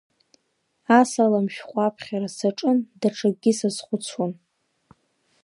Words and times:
Асалам 0.99 1.45
шәҟәы 1.53 1.79
аԥхьара 1.85 2.29
саҿын, 2.37 2.77
даҽакгьы 2.99 3.51
сазхәыцуан. 3.59 4.31